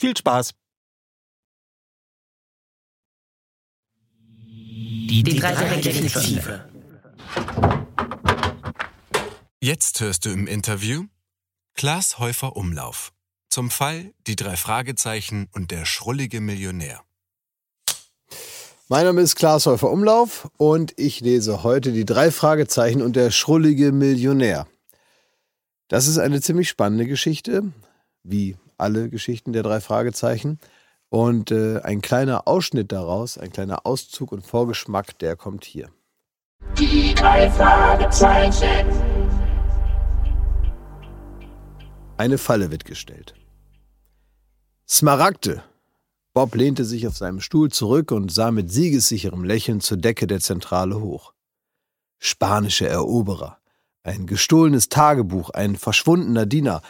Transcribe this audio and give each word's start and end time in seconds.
Viel 0.00 0.16
Spaß! 0.16 0.52
Die, 4.14 5.22
die 5.22 5.38
drei 5.38 5.52
Detektive. 5.76 6.70
Jetzt 9.60 10.00
hörst 10.00 10.24
du 10.24 10.30
im 10.30 10.46
Interview 10.46 11.04
Klaas 11.74 12.18
Häufer 12.18 12.56
Umlauf 12.56 13.12
zum 13.50 13.70
Fall 13.70 14.14
Die 14.26 14.36
drei 14.36 14.56
Fragezeichen 14.56 15.50
und 15.52 15.70
der 15.70 15.84
schrullige 15.84 16.40
Millionär. 16.40 17.02
Mein 18.88 19.04
Name 19.04 19.20
ist 19.20 19.36
Klaas 19.36 19.66
Häufer 19.66 19.90
Umlauf 19.90 20.48
und 20.56 20.98
ich 20.98 21.20
lese 21.20 21.62
heute 21.62 21.92
Die 21.92 22.06
drei 22.06 22.30
Fragezeichen 22.30 23.02
und 23.02 23.16
der 23.16 23.30
schrullige 23.30 23.92
Millionär. 23.92 24.66
Das 25.88 26.06
ist 26.06 26.16
eine 26.16 26.40
ziemlich 26.40 26.70
spannende 26.70 27.06
Geschichte, 27.06 27.70
wie 28.22 28.56
alle 28.80 29.08
Geschichten 29.08 29.52
der 29.52 29.62
drei 29.62 29.80
Fragezeichen. 29.80 30.58
Und 31.08 31.50
äh, 31.50 31.80
ein 31.80 32.02
kleiner 32.02 32.46
Ausschnitt 32.46 32.92
daraus, 32.92 33.36
ein 33.36 33.50
kleiner 33.50 33.84
Auszug 33.84 34.32
und 34.32 34.46
Vorgeschmack, 34.46 35.18
der 35.18 35.36
kommt 35.36 35.64
hier. 35.64 35.90
Die 36.78 37.14
drei 37.14 37.50
Fragezeichen. 37.50 38.86
Eine 42.16 42.38
Falle 42.38 42.70
wird 42.70 42.84
gestellt. 42.84 43.34
Smaragde! 44.88 45.62
Bob 46.32 46.54
lehnte 46.54 46.84
sich 46.84 47.06
auf 47.06 47.16
seinem 47.16 47.40
Stuhl 47.40 47.70
zurück 47.70 48.12
und 48.12 48.30
sah 48.30 48.50
mit 48.50 48.70
siegessicherem 48.70 49.42
Lächeln 49.42 49.80
zur 49.80 49.96
Decke 49.96 50.26
der 50.28 50.40
Zentrale 50.40 51.00
hoch. 51.00 51.32
Spanische 52.18 52.86
Eroberer. 52.86 53.58
Ein 54.02 54.26
gestohlenes 54.26 54.88
Tagebuch, 54.88 55.50
ein 55.50 55.76
verschwundener 55.76 56.46
Diener. 56.46 56.82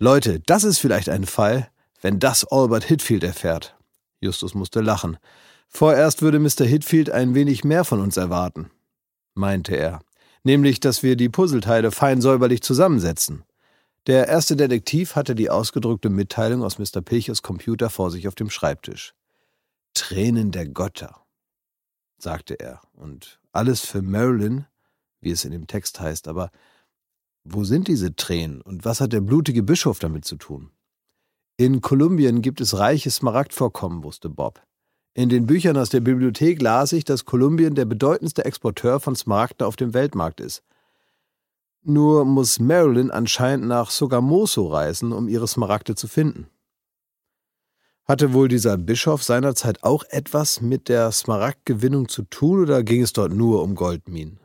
Leute, 0.00 0.38
das 0.38 0.62
ist 0.62 0.78
vielleicht 0.78 1.08
ein 1.08 1.26
Fall, 1.26 1.70
wenn 2.00 2.20
das 2.20 2.44
Albert 2.44 2.84
Hitfield 2.84 3.24
erfährt. 3.24 3.76
Justus 4.20 4.54
musste 4.54 4.80
lachen. 4.80 5.18
Vorerst 5.68 6.22
würde 6.22 6.38
Mr. 6.38 6.64
Hitfield 6.64 7.10
ein 7.10 7.34
wenig 7.34 7.64
mehr 7.64 7.84
von 7.84 8.00
uns 8.00 8.16
erwarten, 8.16 8.70
meinte 9.34 9.76
er, 9.76 9.98
nämlich, 10.44 10.78
dass 10.78 11.02
wir 11.02 11.16
die 11.16 11.28
Puzzleteile 11.28 11.90
fein 11.90 12.20
säuberlich 12.20 12.62
zusammensetzen. 12.62 13.42
Der 14.06 14.28
erste 14.28 14.56
Detektiv 14.56 15.16
hatte 15.16 15.34
die 15.34 15.50
ausgedrückte 15.50 16.10
Mitteilung 16.10 16.62
aus 16.62 16.78
Mr. 16.78 17.02
Pilchers 17.02 17.42
Computer 17.42 17.90
vor 17.90 18.12
sich 18.12 18.28
auf 18.28 18.36
dem 18.36 18.50
Schreibtisch. 18.50 19.14
Tränen 19.94 20.52
der 20.52 20.68
Götter, 20.68 21.26
sagte 22.18 22.54
er, 22.60 22.80
und 22.94 23.40
alles 23.50 23.80
für 23.80 24.00
Marilyn, 24.00 24.64
wie 25.20 25.32
es 25.32 25.44
in 25.44 25.50
dem 25.50 25.66
Text 25.66 25.98
heißt, 25.98 26.28
aber 26.28 26.52
wo 27.50 27.64
sind 27.64 27.88
diese 27.88 28.14
Tränen 28.14 28.60
und 28.60 28.84
was 28.84 29.00
hat 29.00 29.12
der 29.12 29.20
blutige 29.20 29.62
Bischof 29.62 29.98
damit 29.98 30.24
zu 30.24 30.36
tun? 30.36 30.70
In 31.56 31.80
Kolumbien 31.80 32.42
gibt 32.42 32.60
es 32.60 32.78
reiche 32.78 33.10
Smaragdvorkommen, 33.10 34.04
wusste 34.04 34.28
Bob. 34.28 34.62
In 35.14 35.28
den 35.28 35.46
Büchern 35.46 35.76
aus 35.76 35.90
der 35.90 36.00
Bibliothek 36.00 36.62
las 36.62 36.92
ich, 36.92 37.04
dass 37.04 37.24
Kolumbien 37.24 37.74
der 37.74 37.86
bedeutendste 37.86 38.44
Exporteur 38.44 39.00
von 39.00 39.16
Smaragden 39.16 39.66
auf 39.66 39.74
dem 39.74 39.92
Weltmarkt 39.92 40.40
ist. 40.40 40.62
Nur 41.82 42.24
muss 42.24 42.60
Marilyn 42.60 43.10
anscheinend 43.10 43.66
nach 43.66 43.90
Sogamoso 43.90 44.68
reisen, 44.68 45.12
um 45.12 45.26
ihre 45.26 45.48
Smaragde 45.48 45.94
zu 45.94 46.06
finden. 46.06 46.46
Hatte 48.04 48.32
wohl 48.32 48.48
dieser 48.48 48.76
Bischof 48.76 49.22
seinerzeit 49.22 49.82
auch 49.82 50.04
etwas 50.08 50.60
mit 50.60 50.88
der 50.88 51.10
Smaragdgewinnung 51.12 52.08
zu 52.08 52.22
tun 52.22 52.60
oder 52.60 52.82
ging 52.82 53.02
es 53.02 53.12
dort 53.12 53.32
nur 53.32 53.62
um 53.62 53.74
Goldminen? 53.74 54.38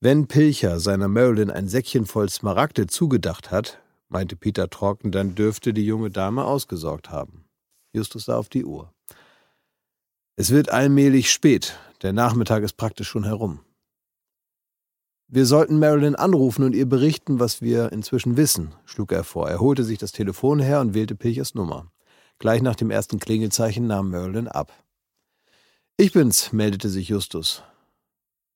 Wenn 0.00 0.28
Pilcher 0.28 0.78
seiner 0.78 1.08
Marilyn 1.08 1.50
ein 1.50 1.66
Säckchen 1.66 2.06
voll 2.06 2.28
Smaragde 2.28 2.86
zugedacht 2.86 3.50
hat, 3.50 3.82
meinte 4.08 4.36
Peter 4.36 4.70
trocken, 4.70 5.10
dann 5.10 5.34
dürfte 5.34 5.74
die 5.74 5.84
junge 5.84 6.10
Dame 6.10 6.44
ausgesorgt 6.44 7.10
haben. 7.10 7.46
Justus 7.92 8.26
sah 8.26 8.36
auf 8.36 8.48
die 8.48 8.64
Uhr. 8.64 8.92
Es 10.36 10.50
wird 10.50 10.70
allmählich 10.70 11.32
spät, 11.32 11.76
der 12.02 12.12
Nachmittag 12.12 12.62
ist 12.62 12.76
praktisch 12.76 13.08
schon 13.08 13.24
herum. 13.24 13.58
Wir 15.26 15.46
sollten 15.46 15.80
Marilyn 15.80 16.14
anrufen 16.14 16.62
und 16.62 16.76
ihr 16.76 16.88
berichten, 16.88 17.40
was 17.40 17.60
wir 17.60 17.90
inzwischen 17.90 18.36
wissen, 18.36 18.76
schlug 18.84 19.10
er 19.10 19.24
vor. 19.24 19.50
Er 19.50 19.58
holte 19.58 19.82
sich 19.82 19.98
das 19.98 20.12
Telefon 20.12 20.60
her 20.60 20.80
und 20.80 20.94
wählte 20.94 21.16
Pilchers 21.16 21.56
Nummer. 21.56 21.90
Gleich 22.38 22.62
nach 22.62 22.76
dem 22.76 22.92
ersten 22.92 23.18
Klingelzeichen 23.18 23.88
nahm 23.88 24.10
Marilyn 24.10 24.46
ab. 24.46 24.72
Ich 25.96 26.12
bin's, 26.12 26.52
meldete 26.52 26.88
sich 26.88 27.08
Justus. 27.08 27.64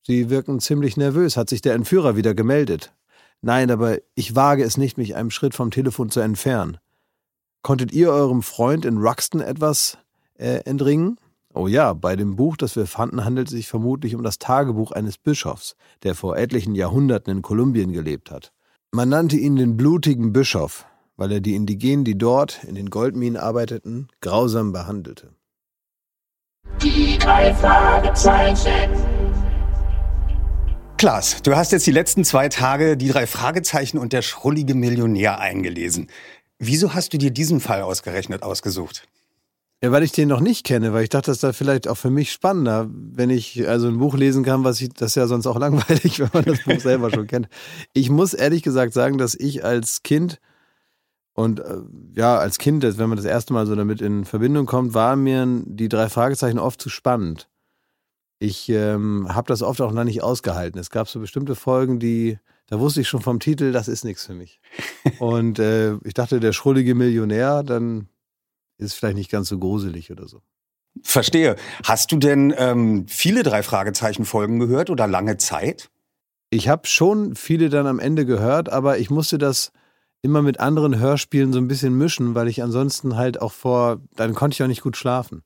Sie 0.03 0.31
wirken 0.31 0.61
ziemlich 0.61 0.97
nervös. 0.97 1.37
Hat 1.37 1.49
sich 1.49 1.63
der 1.63 1.75
Entführer 1.75 2.17
wieder 2.17 2.35
gemeldet? 2.35 2.93
Nein, 3.41 3.71
aber 3.71 3.99
ich 4.15 4.35
wage 4.37 4.65
es 4.65 4.77
nicht, 4.77 4.99
mich 4.99 5.17
einem 5.17 5.31
Schritt 5.31 5.55
vom 5.55 5.71
Telefon 5.71 6.11
zu 6.11 6.21
entfernen. 6.21 6.79
Konntet 7.63 7.93
ihr 7.93 8.11
eurem 8.11 8.43
Freund 8.43 8.85
in 8.85 8.99
Ruxton 8.99 9.41
etwas 9.41 9.99
äh, 10.35 10.61
entringen? 10.65 11.19
Oh 11.55 11.67
ja, 11.67 11.93
bei 11.93 12.17
dem 12.17 12.37
Buch, 12.37 12.57
das 12.57 12.77
wir 12.77 12.87
fanden, 12.87 13.25
handelt 13.25 13.49
es 13.49 13.53
sich 13.53 13.69
vermutlich 13.69 14.15
um 14.15 14.23
das 14.23 14.39
Tagebuch 14.39 14.91
eines 14.93 15.19
Bischofs, 15.19 15.77
der 16.03 16.15
vor 16.15 16.37
etlichen 16.37 16.75
Jahrhunderten 16.75 17.31
in 17.31 17.43
Kolumbien 17.43 17.93
gelebt 17.93 18.31
hat. 18.31 18.53
Man 18.91 19.11
nannte 19.11 19.37
ihn 19.37 19.57
den 19.57 19.77
blutigen 19.77 20.33
Bischof, 20.33 20.87
weil 21.17 21.31
er 21.33 21.41
die 21.41 21.55
Indigenen, 21.55 22.05
die 22.05 22.17
dort 22.17 22.65
in 22.65 22.75
den 22.75 22.91
Goldminen 22.91 23.37
arbeiteten, 23.37 24.09
grausam 24.21 24.73
behandelte. 24.73 25.35
Die 26.83 27.19
drei 27.19 27.53
Fragezeichen. 27.55 29.32
Klaas, 31.03 31.43
du 31.43 31.57
hast 31.57 31.73
jetzt 31.73 31.85
die 31.89 31.91
letzten 31.91 32.23
zwei 32.23 32.49
Tage 32.49 32.97
die 32.97 33.09
drei 33.09 33.27
Fragezeichen 33.27 33.99
und 33.99 34.13
der 34.13 34.23
schrullige 34.23 34.77
Millionär 34.77 35.41
eingelesen. 35.41 36.07
Wieso 36.61 36.95
hast 36.95 37.13
du 37.13 37.19
dir 37.19 37.33
diesen 37.33 37.59
Fall 37.59 37.83
ausgerechnet 37.83 38.45
ausgesucht? 38.45 39.09
Ja, 39.83 39.91
weil 39.91 40.05
ich 40.05 40.13
den 40.13 40.29
noch 40.29 40.39
nicht 40.39 40.65
kenne, 40.65 40.93
weil 40.93 41.03
ich 41.03 41.09
dachte, 41.09 41.33
das 41.33 41.41
da 41.41 41.53
vielleicht 41.53 41.89
auch 41.89 41.97
für 41.97 42.11
mich 42.11 42.31
spannender, 42.31 42.89
wenn 42.89 43.31
ich 43.31 43.69
also 43.69 43.89
ein 43.89 43.99
Buch 43.99 44.15
lesen 44.15 44.45
kann, 44.45 44.63
was 44.63 44.81
ich, 44.81 44.91
das 44.91 45.09
ist 45.09 45.15
ja 45.17 45.27
sonst 45.27 45.49
auch 45.49 45.59
langweilig, 45.59 46.21
wenn 46.21 46.31
man 46.33 46.45
das 46.45 46.63
Buch 46.63 46.79
selber 46.79 47.11
schon 47.11 47.27
kennt. 47.27 47.49
Ich 47.95 48.09
muss 48.09 48.33
ehrlich 48.33 48.63
gesagt 48.63 48.93
sagen, 48.93 49.19
dass 49.19 49.35
ich 49.35 49.65
als 49.65 50.05
Kind 50.05 50.39
und 51.33 51.59
äh, 51.59 51.79
ja, 52.15 52.39
als 52.39 52.59
Kind, 52.59 52.85
wenn 52.85 53.09
man 53.09 53.17
das 53.17 53.27
erste 53.27 53.53
Mal 53.53 53.67
so 53.67 53.75
damit 53.75 54.01
in 54.01 54.25
Verbindung 54.25 54.67
kommt, 54.67 54.95
waren 54.95 55.25
mir 55.25 55.49
die 55.65 55.89
drei 55.89 56.09
Fragezeichen 56.09 56.61
oft 56.61 56.81
zu 56.81 56.91
spannend. 56.91 57.49
Ich 58.43 58.69
ähm, 58.71 59.29
habe 59.33 59.47
das 59.47 59.63
oft 59.63 59.81
auch 59.81 59.93
noch 59.93 60.03
nicht 60.03 60.25
ausgehalten. 60.25 60.81
Es 60.81 60.91
gab 60.91 61.09
so 61.09 61.21
bestimmte 61.21 61.55
Folgen, 61.55 62.01
die, 62.01 62.41
da 62.67 62.81
wusste 62.81 63.01
ich 63.01 63.09
schon 63.09 63.23
vom 63.23 63.39
Titel, 63.39 63.71
das 63.71 63.87
ist 63.87 64.05
nichts 64.05 64.27
für 64.27 64.35
mich. 64.35 64.59
Und 65.21 65.61
äh, 65.61 65.95
ich 66.03 66.15
dachte, 66.15 66.41
der 66.41 66.53
schrullige 66.53 66.97
Millionär, 66.97 67.63
dann 67.63 68.09
ist 68.79 68.95
vielleicht 68.95 69.15
nicht 69.15 69.31
ganz 69.31 69.49
so 69.49 69.61
gruselig 69.61 70.11
oder 70.11 70.27
so. 70.27 70.43
Verstehe. 71.05 71.55
Hast 71.85 72.11
du 72.11 72.17
denn 72.17 72.53
ähm, 72.59 73.07
viele 73.07 73.45
drei 73.45 73.63
Fragezeichen 73.63 74.25
Folgen 74.25 74.59
gehört 74.59 74.91
oder 74.91 75.07
lange 75.07 75.37
Zeit? 75.37 75.89
Ich 76.51 76.69
habe 76.69 76.89
schon 76.89 77.37
viele 77.37 77.69
dann 77.69 77.87
am 77.87 78.01
Ende 78.01 78.27
gehört, 78.27 78.71
aber 78.71 78.99
ich 78.99 79.09
musste 79.09 79.39
das 79.39 79.71
immer 80.21 80.43
mit 80.43 80.59
anderen 80.59 80.99
Hörspielen 80.99 81.53
so 81.53 81.61
ein 81.61 81.69
bisschen 81.69 81.97
mischen, 81.97 82.35
weil 82.35 82.49
ich 82.49 82.61
ansonsten 82.61 83.15
halt 83.15 83.41
auch 83.41 83.53
vor, 83.53 84.01
dann 84.17 84.35
konnte 84.35 84.57
ich 84.57 84.63
auch 84.65 84.69
nicht 84.69 84.83
gut 84.83 84.97
schlafen. 84.97 85.45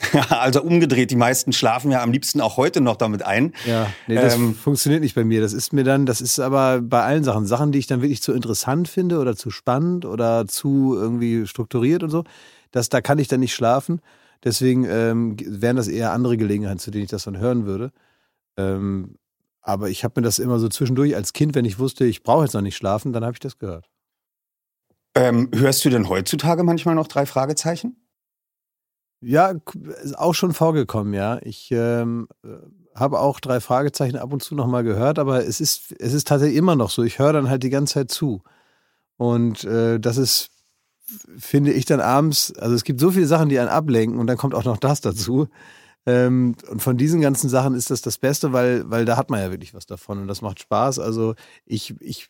also 0.30 0.62
umgedreht, 0.62 1.10
die 1.10 1.16
meisten 1.16 1.52
schlafen 1.52 1.90
ja 1.90 2.02
am 2.02 2.12
liebsten 2.12 2.40
auch 2.40 2.56
heute 2.56 2.80
noch 2.80 2.96
damit 2.96 3.22
ein. 3.22 3.52
Ja, 3.66 3.88
nee, 4.06 4.14
das 4.14 4.34
ähm, 4.34 4.54
funktioniert 4.54 5.02
nicht 5.02 5.14
bei 5.14 5.24
mir. 5.24 5.40
Das 5.40 5.52
ist 5.52 5.72
mir 5.72 5.84
dann, 5.84 6.06
das 6.06 6.20
ist 6.20 6.38
aber 6.40 6.80
bei 6.80 7.02
allen 7.02 7.24
Sachen, 7.24 7.46
Sachen, 7.46 7.72
die 7.72 7.78
ich 7.78 7.86
dann 7.86 8.02
wirklich 8.02 8.22
zu 8.22 8.32
interessant 8.32 8.88
finde 8.88 9.18
oder 9.18 9.36
zu 9.36 9.50
spannend 9.50 10.04
oder 10.04 10.46
zu 10.46 10.96
irgendwie 10.96 11.46
strukturiert 11.46 12.02
und 12.02 12.10
so, 12.10 12.24
das, 12.70 12.88
da 12.88 13.00
kann 13.00 13.18
ich 13.18 13.28
dann 13.28 13.40
nicht 13.40 13.54
schlafen. 13.54 14.00
Deswegen 14.44 14.84
ähm, 14.84 15.36
wären 15.38 15.76
das 15.76 15.88
eher 15.88 16.12
andere 16.12 16.36
Gelegenheiten, 16.36 16.80
zu 16.80 16.90
denen 16.90 17.04
ich 17.04 17.10
das 17.10 17.24
dann 17.24 17.38
hören 17.38 17.64
würde. 17.64 17.92
Ähm, 18.56 19.16
aber 19.60 19.88
ich 19.88 20.02
habe 20.02 20.20
mir 20.20 20.24
das 20.24 20.40
immer 20.40 20.58
so 20.58 20.68
zwischendurch 20.68 21.14
als 21.14 21.32
Kind, 21.32 21.54
wenn 21.54 21.64
ich 21.64 21.78
wusste, 21.78 22.04
ich 22.04 22.24
brauche 22.24 22.44
jetzt 22.44 22.54
noch 22.54 22.60
nicht 22.60 22.76
schlafen, 22.76 23.12
dann 23.12 23.24
habe 23.24 23.34
ich 23.34 23.40
das 23.40 23.58
gehört. 23.58 23.88
Ähm, 25.14 25.50
hörst 25.54 25.84
du 25.84 25.90
denn 25.90 26.08
heutzutage 26.08 26.64
manchmal 26.64 26.94
noch 26.94 27.06
drei 27.06 27.26
Fragezeichen? 27.26 27.96
Ja, 29.22 29.54
ist 30.02 30.18
auch 30.18 30.34
schon 30.34 30.52
vorgekommen, 30.52 31.14
ja. 31.14 31.38
Ich 31.42 31.70
ähm, 31.70 32.28
äh, 32.44 32.48
habe 32.94 33.20
auch 33.20 33.40
drei 33.40 33.60
Fragezeichen 33.60 34.16
ab 34.16 34.32
und 34.32 34.42
zu 34.42 34.54
nochmal 34.54 34.82
gehört, 34.82 35.18
aber 35.18 35.46
es 35.46 35.60
ist, 35.60 35.94
es 35.98 36.12
ist 36.12 36.26
tatsächlich 36.26 36.58
immer 36.58 36.74
noch 36.74 36.90
so. 36.90 37.02
Ich 37.04 37.18
höre 37.18 37.32
dann 37.32 37.48
halt 37.48 37.62
die 37.62 37.70
ganze 37.70 37.94
Zeit 37.94 38.10
zu. 38.10 38.42
Und 39.16 39.64
äh, 39.64 40.00
das 40.00 40.16
ist 40.16 40.50
finde 41.38 41.72
ich 41.72 41.84
dann 41.84 42.00
abends, 42.00 42.52
also 42.58 42.74
es 42.74 42.84
gibt 42.84 43.00
so 43.00 43.10
viele 43.10 43.26
Sachen, 43.26 43.48
die 43.48 43.58
einen 43.58 43.68
ablenken 43.68 44.18
und 44.18 44.26
dann 44.26 44.36
kommt 44.36 44.54
auch 44.54 44.64
noch 44.64 44.78
das 44.78 45.00
dazu. 45.00 45.48
Ähm, 46.04 46.56
und 46.68 46.82
von 46.82 46.96
diesen 46.96 47.20
ganzen 47.20 47.48
Sachen 47.48 47.74
ist 47.74 47.90
das 47.90 48.02
das 48.02 48.18
Beste, 48.18 48.52
weil, 48.52 48.90
weil 48.90 49.04
da 49.04 49.16
hat 49.16 49.30
man 49.30 49.40
ja 49.40 49.50
wirklich 49.50 49.74
was 49.74 49.86
davon 49.86 50.18
und 50.18 50.26
das 50.28 50.42
macht 50.42 50.60
Spaß. 50.60 50.98
Also 50.98 51.34
ich, 51.64 51.94
ich, 52.00 52.28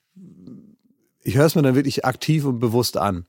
ich 1.22 1.36
höre 1.36 1.46
es 1.46 1.54
mir 1.54 1.62
dann 1.62 1.74
wirklich 1.74 2.04
aktiv 2.04 2.44
und 2.44 2.58
bewusst 2.58 2.96
an. 2.96 3.26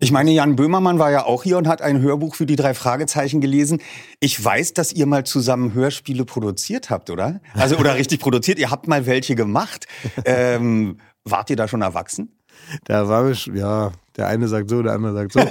Ich 0.00 0.10
meine, 0.10 0.32
Jan 0.32 0.56
Böhmermann 0.56 0.98
war 0.98 1.12
ja 1.12 1.24
auch 1.24 1.44
hier 1.44 1.56
und 1.56 1.68
hat 1.68 1.80
ein 1.80 2.00
Hörbuch 2.00 2.34
für 2.34 2.46
die 2.46 2.56
drei 2.56 2.74
Fragezeichen 2.74 3.40
gelesen. 3.40 3.80
Ich 4.18 4.42
weiß, 4.42 4.74
dass 4.74 4.92
ihr 4.92 5.06
mal 5.06 5.24
zusammen 5.24 5.72
Hörspiele 5.72 6.24
produziert 6.24 6.90
habt, 6.90 7.10
oder? 7.10 7.40
Also, 7.54 7.76
oder 7.76 7.94
richtig 7.94 8.20
produziert. 8.20 8.58
Ihr 8.58 8.70
habt 8.70 8.88
mal 8.88 9.06
welche 9.06 9.34
gemacht. 9.34 9.86
Ähm, 10.26 10.98
wart 11.24 11.50
ihr 11.50 11.56
da 11.56 11.68
schon 11.68 11.82
erwachsen? 11.82 12.38
Da 12.84 13.08
war 13.08 13.30
ich, 13.30 13.46
ja, 13.46 13.92
der 14.16 14.28
eine 14.28 14.48
sagt 14.48 14.70
so, 14.70 14.82
der 14.82 14.92
andere 14.92 15.12
sagt 15.12 15.32
so. 15.32 15.40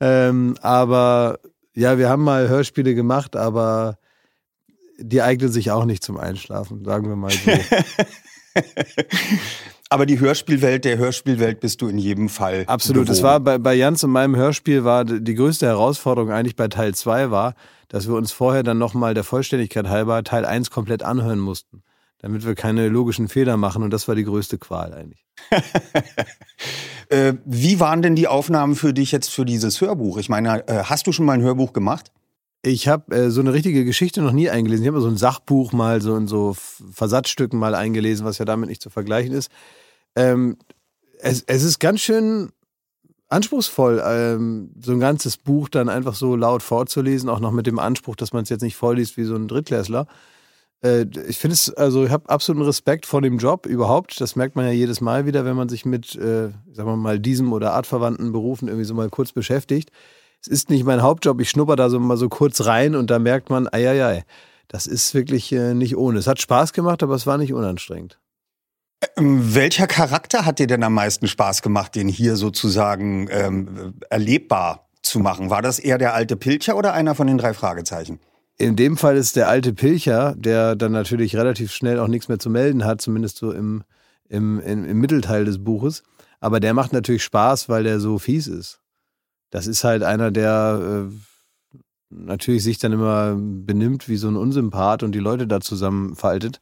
ähm, 0.00 0.56
aber 0.60 1.38
ja, 1.74 1.98
wir 1.98 2.08
haben 2.08 2.22
mal 2.22 2.48
Hörspiele 2.48 2.94
gemacht, 2.94 3.34
aber 3.34 3.98
die 4.98 5.22
eignen 5.22 5.50
sich 5.50 5.70
auch 5.70 5.84
nicht 5.84 6.04
zum 6.04 6.18
Einschlafen, 6.18 6.84
sagen 6.84 7.08
wir 7.08 7.16
mal 7.16 7.30
so. 7.30 7.50
aber 9.90 10.06
die 10.06 10.18
Hörspielwelt, 10.18 10.84
der 10.84 10.98
Hörspielwelt 10.98 11.60
bist 11.60 11.82
du 11.82 11.88
in 11.88 11.98
jedem 11.98 12.28
Fall. 12.28 12.64
Absolut. 12.66 13.08
Es 13.08 13.22
war 13.22 13.40
bei, 13.40 13.58
bei 13.58 13.74
Jans 13.74 14.02
und 14.02 14.10
meinem 14.10 14.36
Hörspiel 14.36 14.84
war 14.84 15.04
die 15.04 15.34
größte 15.34 15.66
Herausforderung 15.66 16.30
eigentlich 16.30 16.56
bei 16.56 16.68
Teil 16.68 16.94
2 16.94 17.30
war, 17.30 17.54
dass 17.88 18.08
wir 18.08 18.14
uns 18.14 18.32
vorher 18.32 18.62
dann 18.62 18.78
nochmal 18.78 19.14
der 19.14 19.24
Vollständigkeit 19.24 19.88
halber 19.88 20.24
Teil 20.24 20.44
1 20.44 20.70
komplett 20.70 21.02
anhören 21.02 21.38
mussten 21.38 21.82
damit 22.24 22.46
wir 22.46 22.54
keine 22.54 22.88
logischen 22.88 23.28
Fehler 23.28 23.58
machen. 23.58 23.82
Und 23.82 23.90
das 23.90 24.08
war 24.08 24.14
die 24.14 24.24
größte 24.24 24.56
Qual 24.56 24.94
eigentlich. 24.94 25.26
äh, 27.10 27.34
wie 27.44 27.80
waren 27.80 28.00
denn 28.00 28.16
die 28.16 28.28
Aufnahmen 28.28 28.76
für 28.76 28.94
dich 28.94 29.12
jetzt 29.12 29.28
für 29.28 29.44
dieses 29.44 29.82
Hörbuch? 29.82 30.16
Ich 30.16 30.30
meine, 30.30 30.66
äh, 30.66 30.84
hast 30.84 31.06
du 31.06 31.12
schon 31.12 31.26
mal 31.26 31.34
ein 31.34 31.42
Hörbuch 31.42 31.74
gemacht? 31.74 32.12
Ich 32.66 32.88
habe 32.88 33.14
äh, 33.14 33.30
so 33.30 33.40
eine 33.40 33.52
richtige 33.52 33.84
Geschichte 33.84 34.22
noch 34.22 34.32
nie 34.32 34.48
eingelesen. 34.48 34.84
Ich 34.84 34.88
habe 34.88 35.00
so 35.00 35.08
ein 35.08 35.18
Sachbuch 35.18 35.72
mal 35.72 36.00
so 36.00 36.16
in 36.16 36.26
so 36.26 36.56
Versatzstücken 36.92 37.58
mal 37.58 37.74
eingelesen, 37.74 38.24
was 38.24 38.38
ja 38.38 38.46
damit 38.46 38.70
nicht 38.70 38.80
zu 38.80 38.88
vergleichen 38.88 39.34
ist. 39.34 39.50
Ähm, 40.16 40.56
es, 41.18 41.44
es 41.46 41.62
ist 41.62 41.78
ganz 41.78 42.00
schön 42.00 42.50
anspruchsvoll, 43.28 44.02
ähm, 44.04 44.70
so 44.80 44.92
ein 44.92 45.00
ganzes 45.00 45.36
Buch 45.36 45.68
dann 45.68 45.90
einfach 45.90 46.14
so 46.14 46.36
laut 46.36 46.62
vorzulesen, 46.62 47.28
auch 47.28 47.40
noch 47.40 47.52
mit 47.52 47.66
dem 47.66 47.78
Anspruch, 47.78 48.16
dass 48.16 48.32
man 48.32 48.44
es 48.44 48.48
jetzt 48.48 48.62
nicht 48.62 48.76
vorliest 48.76 49.16
wie 49.18 49.24
so 49.24 49.34
ein 49.34 49.48
Drittklässler. 49.48 50.06
Äh, 50.82 51.06
ich 51.28 51.38
finde 51.38 51.54
es, 51.54 51.72
also 51.74 52.04
ich 52.04 52.10
habe 52.10 52.30
absoluten 52.30 52.64
Respekt 52.64 53.04
vor 53.04 53.20
dem 53.20 53.36
Job 53.36 53.66
überhaupt. 53.66 54.20
Das 54.22 54.36
merkt 54.36 54.56
man 54.56 54.64
ja 54.64 54.72
jedes 54.72 55.02
Mal 55.02 55.26
wieder, 55.26 55.44
wenn 55.44 55.56
man 55.56 55.68
sich 55.68 55.84
mit, 55.84 56.14
äh, 56.14 56.50
sagen 56.72 56.88
wir 56.88 56.96
mal, 56.96 57.20
diesem 57.20 57.52
oder 57.52 57.74
artverwandten 57.74 58.32
Berufen 58.32 58.68
irgendwie 58.68 58.86
so 58.86 58.94
mal 58.94 59.10
kurz 59.10 59.32
beschäftigt. 59.32 59.90
Es 60.44 60.48
ist 60.48 60.68
nicht 60.68 60.84
mein 60.84 61.00
Hauptjob, 61.00 61.40
ich 61.40 61.48
schnupper 61.48 61.74
da 61.74 61.88
so 61.88 61.98
mal 61.98 62.18
so 62.18 62.28
kurz 62.28 62.66
rein 62.66 62.94
und 62.94 63.08
da 63.08 63.18
merkt 63.18 63.48
man, 63.48 63.66
ei, 63.72 64.24
das 64.68 64.86
ist 64.86 65.14
wirklich 65.14 65.50
äh, 65.52 65.72
nicht 65.72 65.96
ohne. 65.96 66.18
Es 66.18 66.26
hat 66.26 66.38
Spaß 66.38 66.74
gemacht, 66.74 67.02
aber 67.02 67.14
es 67.14 67.26
war 67.26 67.38
nicht 67.38 67.54
unanstrengend. 67.54 68.18
Ähm, 69.16 69.54
welcher 69.54 69.86
Charakter 69.86 70.44
hat 70.44 70.58
dir 70.58 70.66
denn 70.66 70.82
am 70.82 70.92
meisten 70.92 71.28
Spaß 71.28 71.62
gemacht, 71.62 71.94
den 71.94 72.08
hier 72.08 72.36
sozusagen 72.36 73.26
ähm, 73.30 73.94
erlebbar 74.10 74.90
zu 75.00 75.18
machen? 75.18 75.48
War 75.48 75.62
das 75.62 75.78
eher 75.78 75.96
der 75.96 76.12
alte 76.12 76.36
Pilcher 76.36 76.76
oder 76.76 76.92
einer 76.92 77.14
von 77.14 77.26
den 77.26 77.38
drei 77.38 77.54
Fragezeichen? 77.54 78.20
In 78.58 78.76
dem 78.76 78.98
Fall 78.98 79.16
ist 79.16 79.36
der 79.36 79.48
alte 79.48 79.72
Pilcher, 79.72 80.34
der 80.36 80.76
dann 80.76 80.92
natürlich 80.92 81.36
relativ 81.36 81.72
schnell 81.72 81.98
auch 81.98 82.08
nichts 82.08 82.28
mehr 82.28 82.38
zu 82.38 82.50
melden 82.50 82.84
hat, 82.84 83.00
zumindest 83.00 83.38
so 83.38 83.50
im, 83.50 83.82
im, 84.28 84.60
im, 84.60 84.84
im 84.84 84.98
Mittelteil 84.98 85.46
des 85.46 85.64
Buches. 85.64 86.02
Aber 86.40 86.60
der 86.60 86.74
macht 86.74 86.92
natürlich 86.92 87.24
Spaß, 87.24 87.70
weil 87.70 87.84
der 87.84 87.98
so 87.98 88.18
fies 88.18 88.46
ist. 88.46 88.83
Das 89.54 89.68
ist 89.68 89.84
halt 89.84 90.02
einer, 90.02 90.32
der 90.32 91.06
äh, 91.08 91.14
natürlich 92.10 92.64
sich 92.64 92.78
dann 92.78 92.92
immer 92.92 93.36
benimmt 93.36 94.08
wie 94.08 94.16
so 94.16 94.26
ein 94.26 94.34
Unsympath 94.34 95.04
und 95.04 95.12
die 95.12 95.20
Leute 95.20 95.46
da 95.46 95.60
zusammenfaltet. 95.60 96.60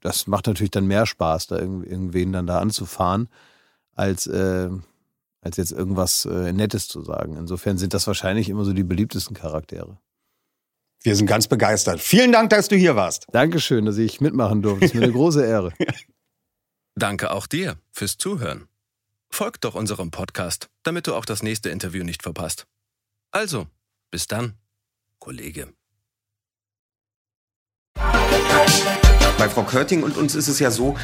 Das 0.00 0.26
macht 0.26 0.46
natürlich 0.46 0.70
dann 0.70 0.86
mehr 0.86 1.04
Spaß, 1.04 1.48
da 1.48 1.58
irgendwen 1.58 2.32
dann 2.32 2.46
da 2.46 2.58
anzufahren, 2.58 3.28
als, 3.94 4.26
äh, 4.26 4.70
als 5.42 5.58
jetzt 5.58 5.72
irgendwas 5.72 6.24
äh, 6.24 6.54
Nettes 6.54 6.88
zu 6.88 7.02
sagen. 7.02 7.36
Insofern 7.36 7.76
sind 7.76 7.92
das 7.92 8.06
wahrscheinlich 8.06 8.48
immer 8.48 8.64
so 8.64 8.72
die 8.72 8.82
beliebtesten 8.82 9.36
Charaktere. 9.36 9.98
Wir 11.02 11.16
sind 11.16 11.26
ganz 11.26 11.48
begeistert. 11.48 12.00
Vielen 12.00 12.32
Dank, 12.32 12.48
dass 12.48 12.68
du 12.68 12.76
hier 12.76 12.96
warst. 12.96 13.26
Dankeschön, 13.32 13.84
dass 13.84 13.98
ich 13.98 14.22
mitmachen 14.22 14.62
durfte. 14.62 14.86
Das 14.86 14.92
ist 14.92 14.94
mir 14.94 15.02
eine 15.02 15.12
große 15.20 15.44
Ehre. 15.44 15.74
Danke 16.94 17.30
auch 17.30 17.46
dir 17.46 17.76
fürs 17.92 18.16
Zuhören. 18.16 18.68
Folgt 19.30 19.64
doch 19.64 19.74
unserem 19.74 20.10
Podcast, 20.10 20.68
damit 20.82 21.06
du 21.06 21.14
auch 21.14 21.24
das 21.24 21.42
nächste 21.42 21.68
Interview 21.70 22.02
nicht 22.04 22.22
verpasst. 22.22 22.66
Also, 23.30 23.66
bis 24.10 24.26
dann, 24.26 24.54
Kollege. 25.18 25.72
Bei 29.38 29.48
Frau 29.48 29.62
Körting 29.62 30.02
und 30.02 30.16
uns 30.16 30.34
ist 30.34 30.48
es 30.48 30.58
ja 30.58 30.70
so, 30.70 30.96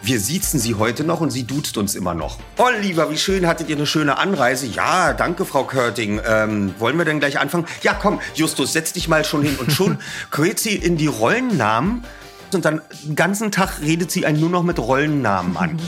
wir 0.00 0.18
siezen 0.18 0.58
sie 0.58 0.76
heute 0.76 1.04
noch 1.04 1.20
und 1.20 1.30
sie 1.30 1.44
duzt 1.44 1.76
uns 1.76 1.94
immer 1.94 2.14
noch. 2.14 2.38
Oh, 2.56 2.68
lieber, 2.80 3.10
wie 3.10 3.18
schön, 3.18 3.46
hattet 3.46 3.68
ihr 3.68 3.76
eine 3.76 3.86
schöne 3.86 4.18
Anreise? 4.18 4.66
Ja, 4.66 5.12
danke, 5.12 5.44
Frau 5.44 5.64
Körting. 5.64 6.20
Ähm, 6.26 6.74
wollen 6.78 6.96
wir 6.96 7.04
denn 7.04 7.20
gleich 7.20 7.38
anfangen? 7.38 7.66
Ja, 7.82 7.94
komm, 7.94 8.20
Justus, 8.34 8.72
setz 8.72 8.92
dich 8.92 9.08
mal 9.08 9.24
schon 9.24 9.42
hin. 9.42 9.56
Und 9.56 9.72
schon 9.72 9.98
quält 10.30 10.58
sie 10.58 10.74
in 10.74 10.96
die 10.96 11.06
Rollennamen 11.06 12.04
und 12.52 12.64
dann 12.64 12.80
den 13.04 13.16
ganzen 13.16 13.52
Tag 13.52 13.80
redet 13.80 14.10
sie 14.10 14.26
einen 14.26 14.40
nur 14.40 14.50
noch 14.50 14.62
mit 14.62 14.78
Rollennamen 14.78 15.56
an. 15.56 15.80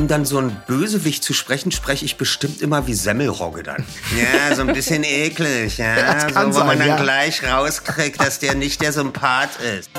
Um 0.00 0.08
dann 0.08 0.24
so 0.24 0.38
ein 0.38 0.56
Bösewicht 0.66 1.22
zu 1.22 1.34
sprechen, 1.34 1.72
spreche 1.72 2.06
ich 2.06 2.16
bestimmt 2.16 2.62
immer 2.62 2.86
wie 2.86 2.94
Semmelrogge 2.94 3.62
dann. 3.62 3.84
Ja, 4.16 4.56
so 4.56 4.62
ein 4.62 4.72
bisschen 4.72 5.04
eklig, 5.04 5.76
ja. 5.76 6.18
So, 6.20 6.34
wo 6.34 6.52
sein, 6.52 6.66
man 6.66 6.78
dann 6.78 6.88
ja. 6.88 6.96
gleich 6.96 7.44
rauskriegt, 7.44 8.18
dass 8.18 8.38
der 8.38 8.54
nicht 8.54 8.80
der 8.80 8.94
Sympath 8.94 9.60
ist 9.60 9.90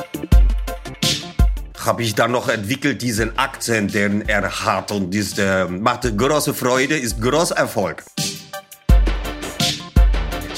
habe 1.85 2.03
ich 2.03 2.13
dann 2.13 2.31
noch 2.31 2.47
entwickelt 2.47 3.01
diesen 3.01 3.37
Akzent, 3.39 3.95
den 3.95 4.27
er 4.29 4.63
hat 4.65 4.91
und 4.91 5.15
das 5.15 5.35
äh, 5.39 5.65
macht 5.65 6.15
große 6.15 6.53
Freude, 6.53 6.95
ist 6.95 7.19
großer 7.19 7.55
Erfolg. 7.55 8.03